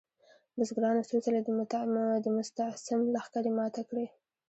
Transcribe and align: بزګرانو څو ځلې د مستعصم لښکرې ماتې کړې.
بزګرانو 0.57 1.07
څو 1.09 1.15
ځلې 1.25 1.41
د 2.23 2.27
مستعصم 2.37 2.99
لښکرې 3.13 3.51
ماتې 3.57 3.83
کړې. 3.89 4.05